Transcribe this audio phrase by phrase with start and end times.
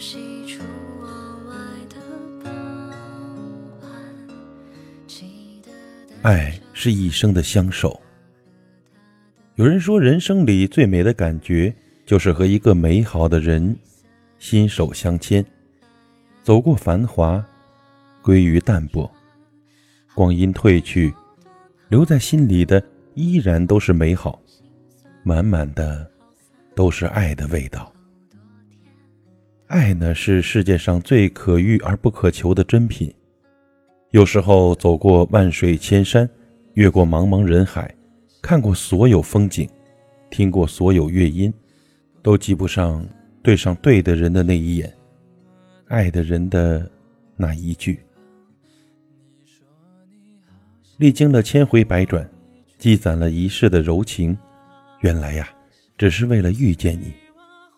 [0.00, 0.62] 洗出
[1.02, 1.06] 我
[1.46, 1.54] 外
[1.88, 2.50] 的
[6.22, 8.00] 爱是一生的相守。
[9.56, 11.74] 有人说，人生里最美的感觉，
[12.06, 13.76] 就是和一个美好的人
[14.38, 15.44] 心手相牵，
[16.42, 17.44] 走过繁华，
[18.22, 19.10] 归于淡泊。
[20.14, 21.12] 光阴褪去，
[21.90, 22.82] 留在心里的
[23.14, 24.40] 依然都是美好，
[25.22, 26.10] 满满的
[26.74, 27.92] 都是爱的味道。
[29.70, 33.14] 爱呢，是世界上最可遇而不可求的珍品。
[34.10, 36.28] 有时候走过万水千山，
[36.74, 37.88] 越过茫茫人海。
[38.42, 39.70] 看过所有风景，
[40.28, 41.54] 听过所有乐音，
[42.20, 43.06] 都及不上
[43.44, 44.92] 对上对的人的那一眼，
[45.86, 46.90] 爱的人的
[47.36, 48.00] 那一句。
[50.96, 52.28] 历经了千回百转，
[52.76, 54.36] 积攒了一世的柔情，
[55.02, 55.48] 原来呀，
[55.96, 57.12] 只是为了遇见你，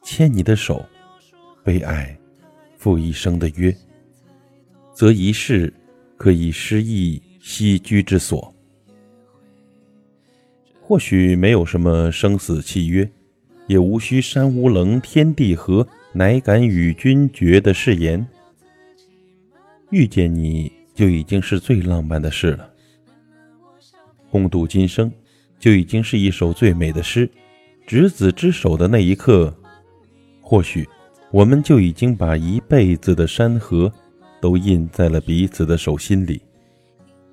[0.02, 0.82] 牵你的手，
[1.64, 2.16] 为爱
[2.76, 3.74] 赴一生的约，
[4.94, 5.72] 则一世
[6.16, 8.52] 可以失意栖居之所。
[10.80, 13.08] 或许没有什么生死契约，
[13.66, 18.26] 也无需山无棱，天地合，乃敢与君绝的誓言。
[19.90, 22.68] 遇见你就已经是最浪漫的事了，
[24.30, 25.10] 共度今生
[25.58, 27.30] 就已经是一首最美的诗。
[27.86, 29.54] 执子之手的那一刻，
[30.40, 30.88] 或许
[31.32, 33.90] 我们就已经把一辈子的山河
[34.38, 36.42] 都印在了彼此的手心里，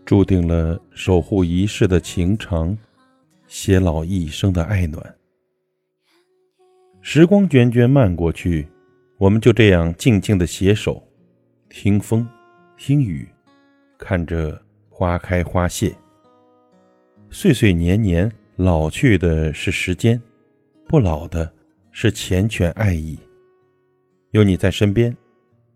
[0.06, 2.78] 注定了守护一世的情长。
[3.52, 5.04] 偕老一生的爱暖，
[7.02, 8.68] 时光涓涓漫过去，
[9.18, 11.04] 我们就这样静静的携手，
[11.68, 12.28] 听风，
[12.78, 13.28] 听雨，
[13.98, 15.92] 看着花开花谢。
[17.32, 20.22] 岁岁年年，老去的是时间，
[20.88, 21.52] 不老的
[21.92, 23.18] 是缱绻爱意。
[24.32, 25.16] 有你在身边，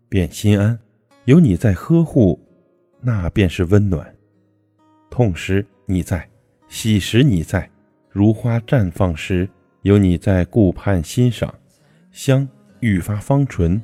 [0.08, 0.78] 便心安；
[1.24, 2.40] 有你在呵护，
[3.00, 4.14] 那便是温暖。
[5.10, 6.28] 痛时你在。
[6.68, 7.70] 喜时你在，
[8.10, 9.48] 如花绽放时
[9.82, 11.48] 有你在顾盼欣赏；
[12.10, 12.48] 香
[12.80, 13.80] 愈发芳醇，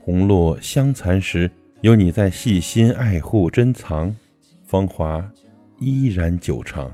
[0.00, 1.50] 红落香残时
[1.80, 4.14] 有你在细心爱护珍藏，
[4.64, 5.30] 芳华
[5.78, 6.92] 依然久长。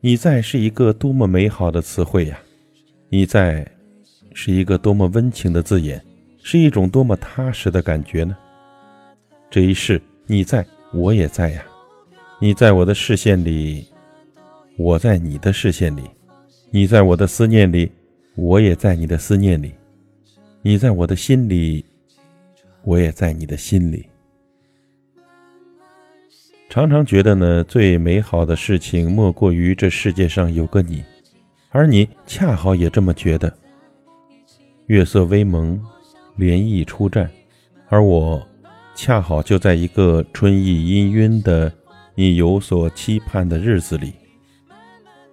[0.00, 2.38] 你在是一个多么美好的词汇呀！
[3.08, 3.66] 你在
[4.32, 6.02] 是一个多么温情的字眼，
[6.42, 8.36] 是一种多么踏实的感觉呢？
[9.50, 11.64] 这一世你在，我也在呀。
[12.40, 13.86] 你在我的视线里，
[14.78, 16.04] 我在你的视线里；
[16.70, 17.90] 你在我的思念里，
[18.34, 19.70] 我也在你的思念里；
[20.62, 21.84] 你在我的心里，
[22.82, 24.06] 我也在你的心里。
[26.70, 31.04] 常常觉得呢，最美好的事情莫过于这世界上有个你，
[31.70, 33.52] 而你恰好也这么觉得。
[34.90, 35.80] 月色微蒙，
[36.36, 37.28] 涟漪初绽，
[37.88, 38.44] 而我
[38.92, 41.72] 恰好就在一个春意氤氲的。
[42.16, 44.12] 你有所期盼的日子里，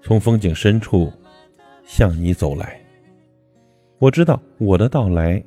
[0.04, 1.12] 从风景深处
[1.84, 2.80] 向你走来。
[3.98, 5.44] 我知道我的到来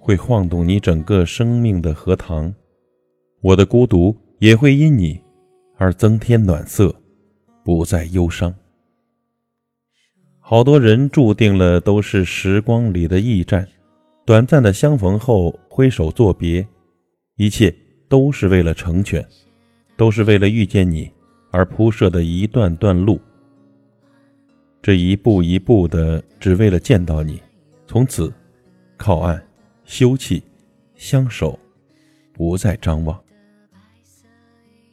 [0.00, 2.52] 会晃动你整个生命的荷塘，
[3.42, 5.20] 我的孤独也会因你
[5.76, 6.96] 而增添暖色，
[7.62, 8.54] 不再忧伤。
[10.50, 13.64] 好多人注定了都是时光里的驿站，
[14.26, 16.66] 短暂的相逢后挥手作别，
[17.36, 17.72] 一切
[18.08, 19.24] 都是为了成全。
[19.96, 21.08] 都是为了遇见你
[21.52, 23.20] 而铺设的一段段路，
[24.82, 27.40] 这一步一步的，只为了见到你，
[27.86, 28.32] 从此
[28.96, 29.40] 靠岸
[29.84, 30.42] 休憩，
[30.96, 31.56] 相守，
[32.32, 33.16] 不再张望。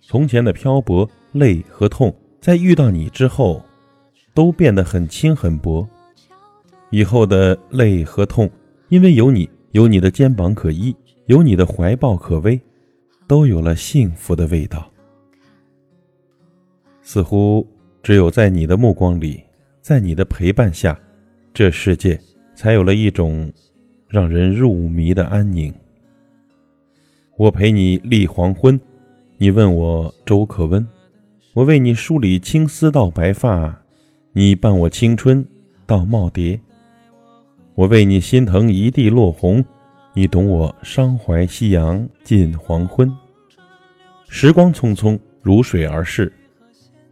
[0.03, 3.65] 从前的漂泊、累和痛，在遇到你之后，
[4.37, 5.89] 都变得很轻很薄。
[6.91, 8.47] 以后的累和痛，
[8.89, 12.61] 因为有你，有你的肩膀可依，有你的怀抱可偎，
[13.25, 14.87] 都有了幸福的味道。
[17.01, 17.65] 似乎
[18.03, 19.43] 只有在你的目光里，
[19.81, 20.95] 在你的陪伴下，
[21.51, 22.19] 这世界
[22.53, 23.51] 才有了一种
[24.07, 25.73] 让人入迷的安宁。
[27.37, 28.79] 我陪你立黄昏，
[29.39, 30.87] 你问我粥可温，
[31.55, 33.81] 我为你梳理青丝到白发，
[34.39, 35.43] 你伴我青春
[35.87, 36.59] 到耄耋。
[37.73, 39.65] 我为你心疼一地落红，
[40.13, 43.11] 你懂我伤怀夕阳近黄昏。
[44.29, 46.31] 时光匆匆，如水而逝。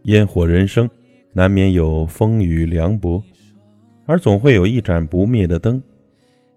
[0.04, 0.88] 烟火人生，
[1.32, 3.20] 难免有风雨凉薄，
[4.04, 5.82] 而总会有一盏不灭的灯，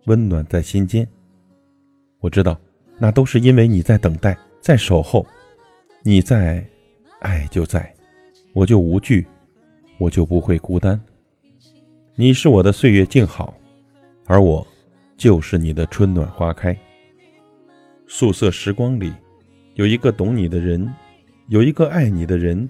[0.06, 1.08] 温暖在心间。
[2.20, 2.56] 我知道，
[3.00, 5.26] 那都是因为你在等待，在守候。
[6.04, 6.64] 你在，
[7.22, 7.92] 爱就在，
[8.54, 9.26] 我就无惧，
[10.00, 11.00] 我就不会孤单。
[12.16, 13.54] 你是我的岁月静好，
[14.26, 14.66] 而我，
[15.18, 16.76] 就是你的春暖花开。
[18.08, 19.14] 素色时光里，
[19.76, 20.92] 有一个懂你的人，
[21.50, 22.68] 有一个爱你的人，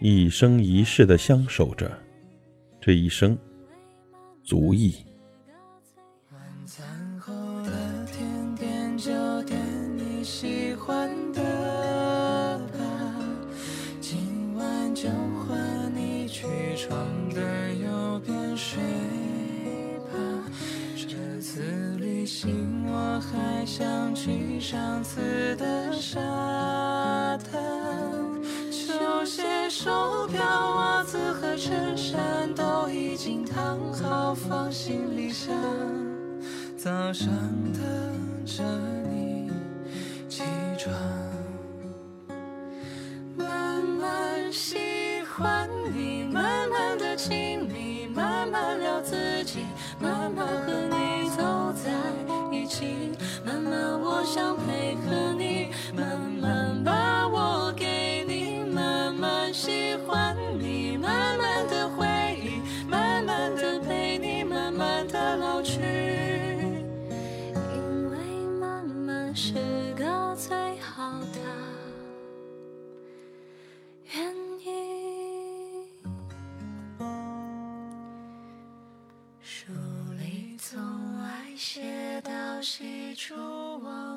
[0.00, 1.88] 一生一世的相守着，
[2.80, 3.38] 这一生
[4.42, 4.94] 足矣。
[10.22, 11.42] 喜欢的
[12.72, 12.78] 吧，
[14.00, 15.89] 今晚就换
[16.40, 16.96] 起床
[17.34, 18.80] 的右边睡
[20.10, 20.18] 吧。
[20.96, 21.60] 这次
[21.98, 26.18] 旅行我还想去上次的沙
[27.36, 27.60] 滩，
[28.70, 30.40] 球鞋、手表、
[30.76, 35.54] 袜子和衬衫都已经烫好放行李箱。
[36.74, 37.28] 早上
[37.74, 38.64] 等着
[39.10, 39.50] 你
[40.26, 40.42] 起
[40.78, 40.94] 床，
[49.02, 49.64] 自己，
[49.98, 51.90] 慢慢和你走在
[52.52, 53.12] 一起，
[53.44, 62.06] 慢慢我想配合你，慢慢把我给你，慢慢喜欢你，慢慢的回
[62.42, 66.09] 忆，慢慢的陪你，慢慢的老去。
[82.60, 83.34] 里总爱写到喜出
[83.78, 84.09] 望